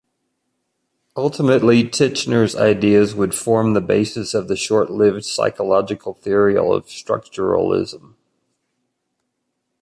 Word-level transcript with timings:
Ultimately 1.15 1.83
Titchener's 1.83 2.55
ideas 2.55 3.13
would 3.13 3.35
form 3.35 3.75
the 3.75 3.81
basis 3.81 4.33
of 4.33 4.47
the 4.47 4.55
short-lived 4.55 5.23
psychological 5.23 6.15
theory 6.15 6.57
of 6.57 6.87
structuralism. 6.87 8.15